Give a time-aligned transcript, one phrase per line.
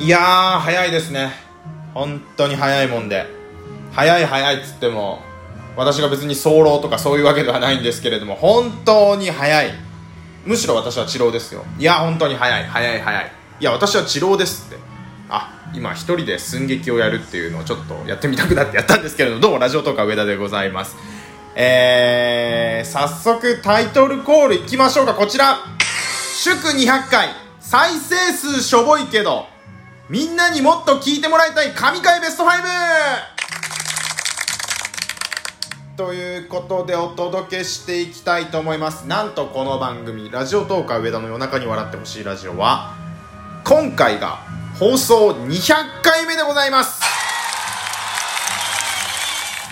[0.00, 1.30] いやー早いですね。
[1.94, 3.26] 本当に早いもんで。
[3.92, 5.20] 早い早いっつっても
[5.76, 9.72] 私が別に早漏とかそういうわけではないんですけれども本当に早い。
[10.44, 11.64] むしろ私は治療ですよ。
[11.78, 12.64] いや本当に早い。
[12.64, 13.32] 早い早い。
[13.60, 14.82] いや私は治療ですって。
[15.30, 20.96] あ今一人で寸劇をやるっていうのをちょっとやってみたくなってやったんですけれどもどうもラジオとか上田でございます。
[21.54, 25.14] えー、早速タイトルコールいきましょうか。
[25.14, 25.56] こちら。
[26.36, 27.28] 祝200回。
[27.60, 29.53] 再生数しょぼいけど。
[30.10, 32.50] みんなにもっと聞いてもらいたい神回ベスト 5!
[35.96, 42.92] ということでお届けしていきたいと思いますなんとこの番組「ラジオトーカー上田の夜中に笑ってほしいラジオは」
[43.64, 44.40] 今回が
[44.78, 47.02] 放送200回目でございます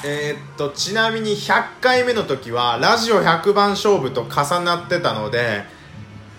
[0.02, 5.81] え、っとちなみに100回目の時はラジオ100番勝負と重なってたので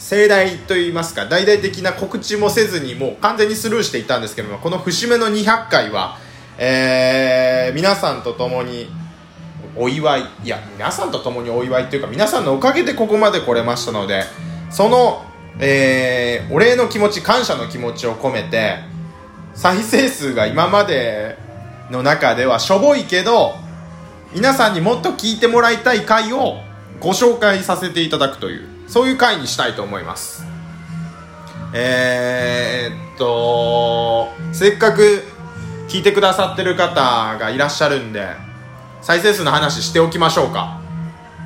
[0.03, 6.17] 盛大といいますか大々的な告知もせずにもう完全にスルーしていたんですけどもこの節目の200回は、
[6.57, 8.87] えー、皆さんと共に
[9.77, 14.25] お祝いいや皆さんと共にお祝いというか皆さんのおかげでここまで来れましたので
[14.69, 15.23] その、
[15.61, 18.79] えー、お礼の気持ち感謝の気持ちを込めて
[19.53, 21.37] 再生数が今まで
[21.89, 23.55] の中ではしょぼいけど
[24.33, 26.57] 皆さんにもっと聞いてもらいたい回を
[26.99, 28.82] ご紹介させていただくという。
[28.87, 30.45] そういう回にしたいと思います。
[31.73, 35.23] えー、っとせっかく
[35.87, 38.27] 聞いてくださってる方がいらっしゃるんで
[39.01, 40.79] 再生数の話しておきましょうか。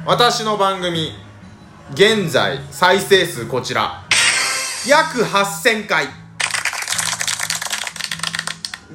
[0.05, 1.11] 私の番組
[1.93, 4.03] 現在再生数こちら。
[4.87, 6.07] 約8000回。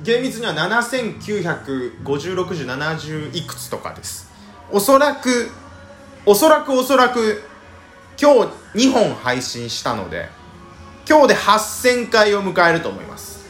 [0.03, 4.31] 厳密には79506070いくつとかです。
[4.71, 5.51] おそらく
[6.25, 7.43] おそらくおそらく
[8.21, 10.29] 今日2本配信したので
[11.09, 13.45] 今日で8000回を迎えると思います。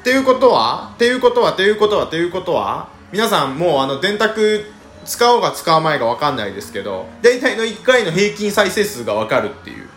[0.00, 4.64] っていうことはっていうことはっていうことはっていうことは皆さんもうあの電卓
[5.04, 9.88] 使おうが使う前が分かんないですけど大体の1回の平均再生数が分かるっていう。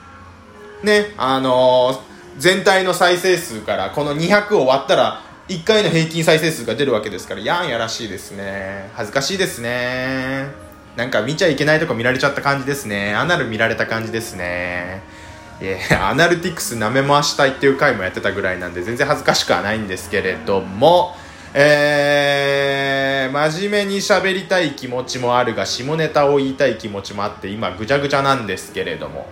[0.84, 2.00] ねあのー、
[2.38, 8.90] 全体の再生数からこの200を割ったら1回の平均再生数が出るわけですからやんやらしいですね。
[8.94, 10.69] 恥ずかしいですね。
[11.00, 13.16] なんか見ちゃいけないとこ見られちゃった感じですね。
[13.16, 15.02] アナル見られた感じですね。
[15.62, 21.16] いやアナルティクス舐め回したいっていう回もやってたぐらいなんで全然恥ずかしくはないんですけれども。
[21.54, 29.26] えー、真面目に喋りたい気持ちもあるが下ネタを言いたい気持ちもあって今ぐちゃぐちゃなんですけれども。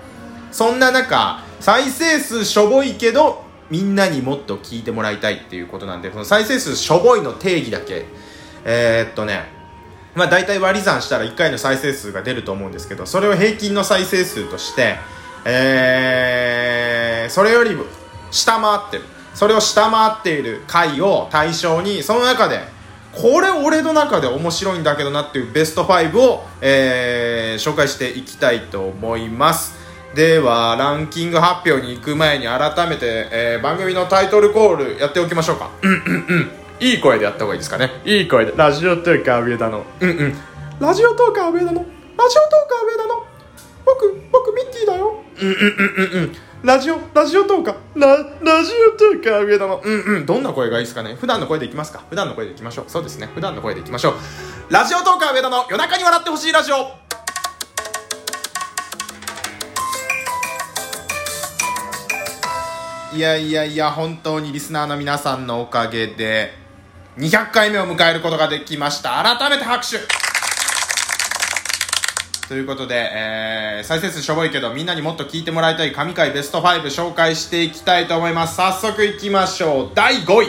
[0.54, 8.06] そんな中再生数しょぼいけどみんなにもっと聞いてもらいたいっていうことなんでその再生数しょぼいの定義だけ。
[8.64, 9.57] えー、っとね
[10.18, 14.96] まあ大体割り算したら1回の再生数が出ると思うんですけどそれを平均の再生数として
[15.50, 17.86] えー、それよりも
[18.32, 19.04] 下回ってる。
[19.34, 22.60] それを下回っている回を対象にその中で
[23.14, 29.78] これ俺の中で面白いんだけどなっていうベスト5を、えー、紹介していきたいと思います。
[30.16, 35.70] ではランキング発表に行く前に改めて、えー、番組のタイトルコールやっておきましょうか。
[35.82, 36.52] うんうんうん。
[36.80, 37.90] いい声でやった方がいいですかね。
[38.06, 38.54] いい声で。
[38.56, 39.84] ラジオトーカー上田の。
[40.00, 40.34] うんうん。
[40.80, 41.72] ラジオトーカー上田の。
[41.72, 43.26] ラジオトーカー上田の。
[43.86, 45.16] 僕僕ミッキーだよ。
[45.42, 45.64] うんうんうん
[46.14, 46.36] うんうん。
[46.64, 49.82] ラジオラジオトーカーララジオトーカー上田の。
[49.84, 50.26] うんうん。
[50.28, 51.16] どんな声がいいですかね。
[51.16, 52.04] 普段の声でいきますか。
[52.10, 52.86] 普段の声でいきましょう。
[52.88, 53.28] そうですね。
[53.34, 54.14] 普段の声でいきましょう。
[54.70, 55.66] ラジオトーカー上田の。
[55.70, 57.08] 夜中に笑ってほしいラジオ。
[63.16, 66.67] いやいやいや本当にリスナーの皆さんのおかげで
[67.18, 69.24] 200回目を迎えることができました。
[69.24, 69.98] 改めて拍手。
[72.48, 78.56] ということで、えー、再生数しょぼいけどみんなにもっと聞いてもらいたい神回ベスト5紹介していきたいと思います。
[78.56, 79.92] 早速いきましょう。
[79.96, 80.48] 第5位。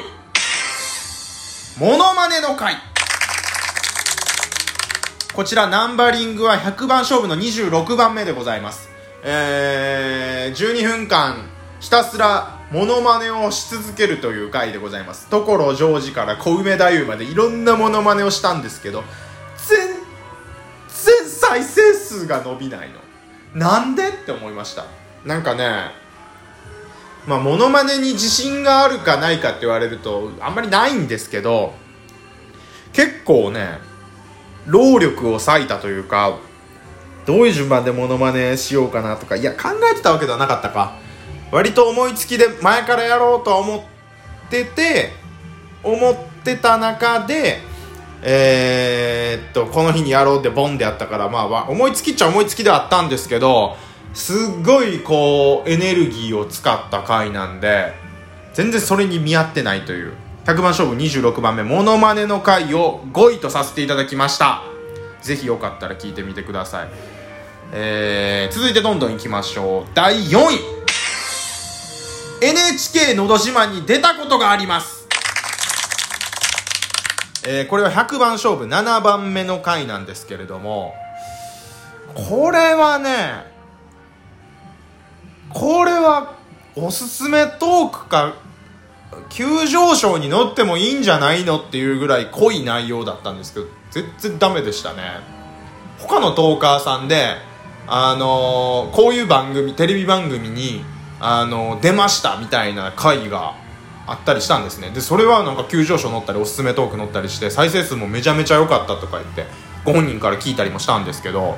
[1.80, 2.74] モノマネの回。
[5.32, 8.90] こちらナンバリングは100番勝負の26番目でございます。
[9.22, 11.48] えー、12分間
[11.80, 15.26] ひたすらモノマネをし続けるという回でございます。
[15.30, 19.04] 所ジョージから小梅太夫までいろんなモノマネをしたんですけど
[19.56, 22.96] 全然再生数が伸びないの。
[23.54, 24.84] なんでって思いました。
[25.24, 25.92] なんかね
[27.26, 31.72] まあモノマネに自信があるかないかって言われるとあんまりないんですけど
[32.92, 33.78] 結構ね
[34.66, 36.36] 労力を割いたというか
[37.24, 41.07] どういう順番でモノマネしようかなとかいや考えてたわけではなかったか。
[41.50, 43.80] 割と思いつきで前からやろうとは思っ
[44.50, 45.12] てて
[45.82, 47.60] 思ってた中で
[48.22, 53.76] えー、っとこの日にやろうってボンでやったからまあ思いつきっちゃ思いつきではあったんですけど
[54.14, 57.92] すっごいこうエネルギーを使った回なんで
[58.54, 60.14] 全然それに見合ってないという。
[60.48, 64.62] 100番勝負26番目モノマネの回を5位とさせていただきました。
[65.20, 66.88] ぜひよかったら聞いてみてください、
[67.72, 69.84] えー、続いてどんどんいきましょう。
[69.94, 70.38] 第4
[70.74, 70.77] 位。
[72.40, 75.08] NHK のど自慢に出たことがあります。
[77.46, 80.94] えー、これは100番勝負7番目の回なんですけれども
[82.14, 83.46] これはね
[85.48, 86.34] これは
[86.76, 88.34] おすすめトークか
[89.30, 95.02] 急上昇に乗ってもいいんじゃないのっていうぐらい濃い内容だったんですけど全然ダメでしたね。
[95.98, 97.36] 他のトーカーさんで
[97.86, 100.84] あのー、こういう番組テレビ番組に、
[101.20, 103.54] あの、出ましたみたいな回が
[104.08, 104.90] あったりしたんですね。
[104.90, 109.44] でそれはなんか急上昇乗ったりおすすめトーク乗ったりして再生数もめちゃめちゃ良かったとか言って
[109.84, 111.56] ご本人から聞いたりもしたんですけど。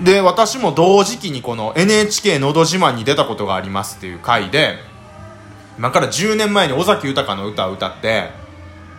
[0.00, 4.78] で私も同時期にこの NHK のど自慢に出たことがありますっていう回で
[5.76, 8.30] 今から10年前に尾崎豊の歌を歌って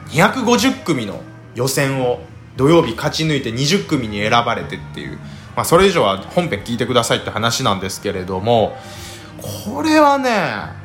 [0.07, 1.21] 250組の
[1.55, 2.19] 予選を
[2.57, 5.17] 土曜日勝ち抜いて20組に選ばれてっていう、
[5.55, 8.75] まあ、それ以上は本編聞いてくださいって話なんですけれども
[9.41, 10.79] これはね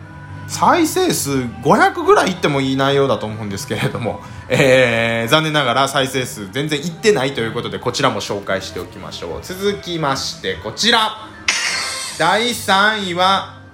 [0.47, 9.43] 再生数500ぐらいいってもいい内容だと思うんですけれども、えー、残念ながら再生数全然いってないということでこちらも紹介しておきましょう。
[9.43, 11.17] 続きましてこちら。
[12.19, 13.65] 第3位は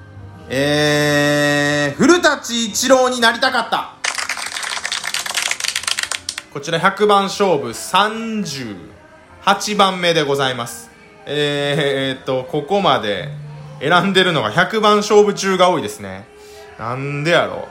[0.52, 3.94] えー、古舘一郎になりたかった。
[6.52, 10.90] こちら100番勝負38番目でございます。
[11.26, 13.28] えー、っとここまで
[13.80, 16.26] 選んでるのが100番勝負中が多いですね。
[16.78, 17.68] なんでやろ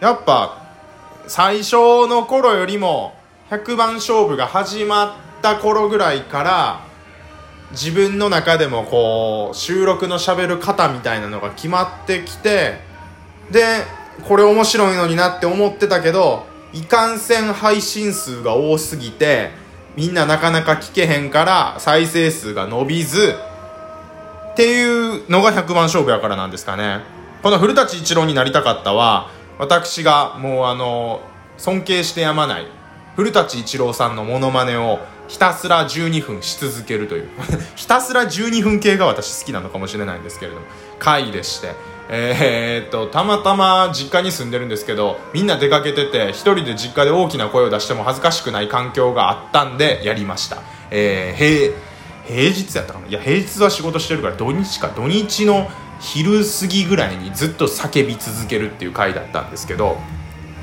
[0.00, 0.04] う。
[0.04, 0.62] やっぱ
[1.26, 3.14] 最初の頃よりも
[3.50, 6.80] 100番勝負が始まった頃ぐらいから
[7.72, 12.78] 自分の中でもこう収録のしゃべる方みたいなのが決まってきて
[13.50, 13.64] で
[14.28, 19.50] これ面白いのになって思ってたけどいかんせん配信数が多すぎて
[19.96, 23.34] みんななかなか聞けへんから再生数が伸びず
[24.54, 27.00] っていうのが100番勝負やからなんですかね。
[27.42, 29.28] この古舘一郎になりたかったは
[29.58, 31.20] 私がもうあの
[31.58, 32.66] 尊敬してやまない
[33.16, 37.28] 古舘一郎さんのモノマネをひたすら12分し続けるという
[37.74, 40.66] ひたすら12分系が私好きなのかもしれないんですけれども
[40.98, 41.74] 回でして。
[42.10, 50.58] えー、っとたまたま実家に住んでるんですけどみんな出かけてて1人で実家で大きな声を出しても恥ずかしくない環境があったんでやりました、
[50.90, 51.74] えー、平
[52.26, 53.06] 平日やったかな？
[53.06, 54.88] いや平日は仕事してるから土日か。
[54.88, 55.68] 土日の
[56.00, 59.96] 昼過ぎぐらいにずっと叫び続けるっていう回だったんですけど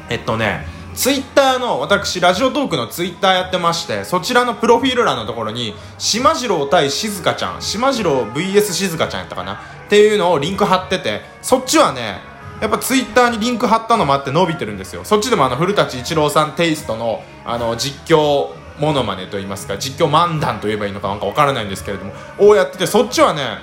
[0.10, 9.54] えっとねツイッターの私ラジオトークのツイッターやってましてそちらのプロフィール欄のところに島次郎対静香ちゃん島次郎 VS 静香ちゃんやったかな？
[9.54, 12.20] っていうのをリンク貼っててそっちはね
[12.62, 15.04] やっぱツイッターにリンク貼ったのもあって伸びてるんですよ。
[15.06, 18.50] そっちでもあの古舘一郎さんテイストのあの実況
[18.82, 23.60] モノマネといいますか実況漫談と言えばいいのかなんか分からないんですけれどもをやっててそっちはね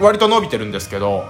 [0.00, 1.24] 割と伸びてるんですけど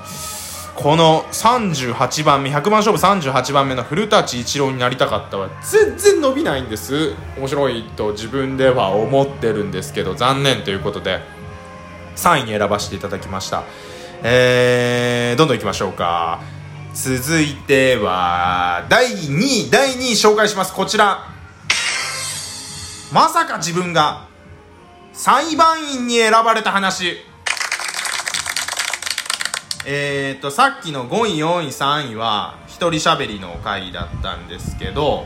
[0.75, 7.14] この38番目100番勝負38番目の古舘一郎になりたかったは全然伸びないんです。
[7.38, 11.20] 面白いと自分では思ってるんですけど残念ということで
[12.16, 13.64] 3位に選ばせていただきました。
[14.22, 16.42] えー、どんどんいきましょうか。
[16.92, 20.75] 続いては第2位第2位紹介します。
[20.75, 21.36] こちら。
[23.12, 24.26] まさか自分が
[25.12, 27.18] 裁判員に選ばれた話。
[29.86, 35.25] え、っとさっきの5位4位3位は一人喋りの回だったんですけど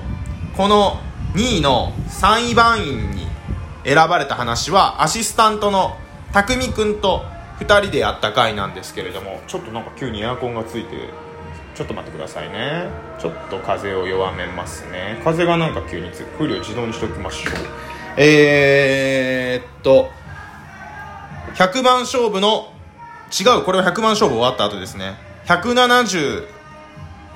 [0.54, 1.00] この
[1.34, 3.26] 2位の3位番員に
[3.84, 5.96] 選ばれた話はアシスタントの
[6.34, 7.24] 匠君と
[7.60, 11.08] 2人でやった回なんですけれどもちょっとなんか急にエアコンがついて
[11.74, 12.88] ちょっと待ってくださいね。
[13.18, 15.20] ちょっと風を弱めますね。
[15.24, 17.54] 風がなんか急につく風量自動にしておきましょう。
[18.16, 20.10] えー、っと
[21.54, 22.72] 100番勝負の
[23.30, 25.14] 違うこれは100万勝負終わった後ですね。
[25.46, 26.46] 170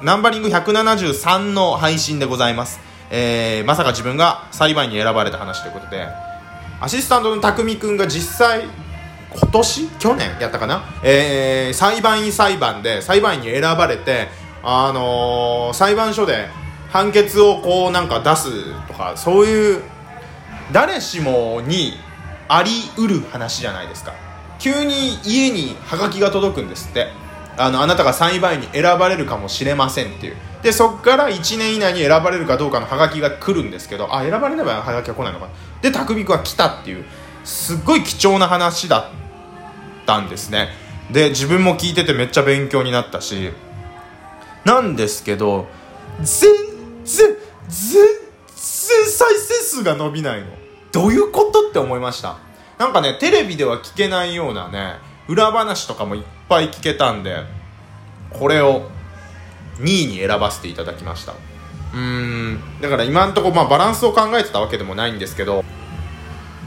[0.03, 2.79] ナンバリング173の配信でございます、
[3.11, 6.35] えー、まさか自分が裁判員に選ばれた話ということで。
[6.81, 8.65] アシスタントの匠君が実際
[9.35, 9.89] 今年？
[9.99, 14.29] 去年やったかな、えー、裁判員裁判で裁判員に選ばれて、
[14.63, 16.49] あのー、裁判所で
[16.91, 19.83] 判決をこうなんか出すとかそういう
[20.73, 21.95] 誰しもに
[22.49, 24.15] ありうる話じゃないですか。
[24.59, 27.09] 急に家にハガキが届くんですって。
[27.57, 30.37] あのあなたが裁判員に選ばれるかもしれませんっていう。
[30.63, 35.51] でそこから1年以内に選ばれるかどうかのハガキが来るんですけどあ選ばれればハガキは来ないのか
[35.83, 37.05] で匠君は来たっていう
[37.45, 39.24] すっごい貴重な話だっ
[40.07, 40.69] たんですね。
[41.11, 43.51] で自分も聞いててめっちゃ勉強になったし
[44.65, 45.67] なんですけど
[46.23, 46.51] 全
[47.05, 47.37] 然
[47.69, 48.07] 全然
[48.49, 50.47] 再生数が伸びないの。
[50.93, 52.39] どういうことって思いました。
[52.79, 54.95] なんかねテレビでは聞けないようなね
[55.29, 57.37] 裏話とかもいっぱい聞けたんで
[58.31, 58.89] これを
[59.79, 61.33] 2位に選ばせていただきました。
[61.33, 65.65] うーんだから今んとこまあバランスを考えてたわけでもないんですけど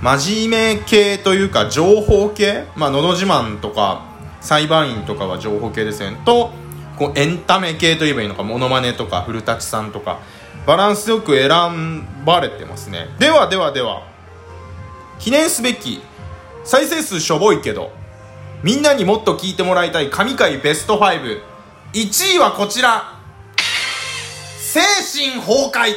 [0.02, 2.66] 真面目系というか情報系？
[2.76, 4.04] まあ「のど自慢」とか
[4.42, 6.18] 裁判員とかは情報系ですね。
[6.26, 6.52] と
[6.98, 10.20] こうエンタメ系といえばいいのかモノマネとか古舘さんとか。
[10.68, 11.50] バランスよく選
[12.26, 13.08] ばれてますね。
[13.20, 14.04] ではではでは。
[15.18, 16.02] 記念すべき
[16.66, 17.92] 再生数しょぼいけど
[18.62, 21.40] みんなにもっと聞いてもらいたい神回ベスト51
[22.36, 23.14] 位はこちら。
[24.60, 24.82] 精
[25.32, 25.96] 神崩壊。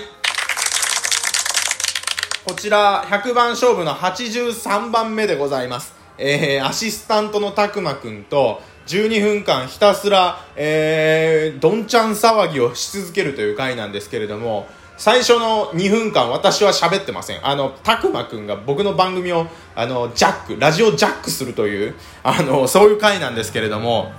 [2.42, 5.94] こちら100番勝負の83番目でございます。
[6.16, 14.66] えー、アシスタントのたくまくんと12分間ひたすら、えー、どんちゃん騒ぎをし続けるという回なんですけれども
[14.96, 17.46] 最初の2分間私は喋ってません。
[17.46, 24.12] あのたくまくんが僕の番組をあのジャックラジオジャックするというあのそういう回なんですけれども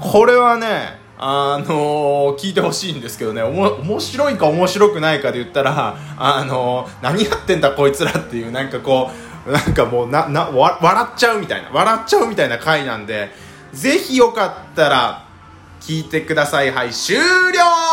[0.00, 9.10] これはねあの、聞いてほしいんですけどねおも面白いか面白くないかで言ったら、あの、何やってんだこいつらっていうなんかこ
[9.46, 13.30] うなんかもうなな笑っちゃうみたいな笑っちゃうみたいな回なんで
[13.72, 15.24] ぜひよかったら
[15.80, 16.70] 聞いてください。
[16.70, 17.87] はい終了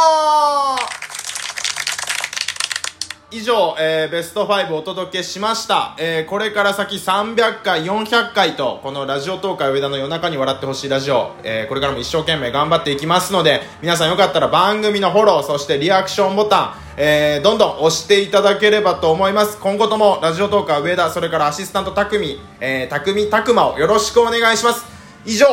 [3.32, 19.58] 以上、えー、ベスト5お届けしました、えー、これから先300回400回とこのラジオ東海上田の夜中に笑ってほしいラジオ、えー、これからも一生懸命頑張っていきますので皆さんよかったら番組のフォローそしてリアクションボタンえー、どんどん押していただければと思います。
[19.60, 24.86] 今後ともラジオトーカー上田それからアシスタント匠、えー、匠拓磨をよろしくお願いします
[25.26, 25.46] 以上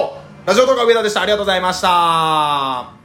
[0.47, 3.01] ラジオトーカー上田でしたありがとうございました